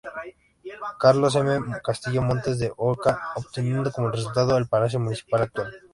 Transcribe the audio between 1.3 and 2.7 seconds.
M. Castillo Montes